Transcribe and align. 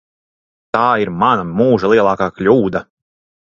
Tā 0.77 0.85
ir 1.03 1.11
mana 1.23 1.45
mūža 1.51 1.93
lielākā 1.93 2.31
kļūda. 2.41 2.85